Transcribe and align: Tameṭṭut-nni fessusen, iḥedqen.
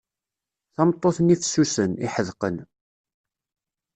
Tameṭṭut-nni 0.75 1.35
fessusen, 1.41 1.91
iḥedqen. 2.05 2.57